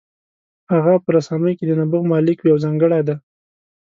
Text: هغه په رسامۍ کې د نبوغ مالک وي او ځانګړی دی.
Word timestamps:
هغه 0.73 0.93
په 1.03 1.09
رسامۍ 1.17 1.53
کې 1.57 1.65
د 1.67 1.71
نبوغ 1.79 2.03
مالک 2.11 2.37
وي 2.39 2.49
او 2.53 2.57
ځانګړی 2.65 3.01
دی. 3.07 3.15